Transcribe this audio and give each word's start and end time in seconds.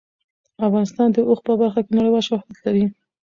افغانستان 0.67 1.07
د 1.15 1.17
اوښ 1.27 1.39
په 1.47 1.53
برخه 1.59 1.79
کې 1.85 1.91
نړیوال 1.97 2.23
شهرت 2.27 2.57
لري. 2.65 2.85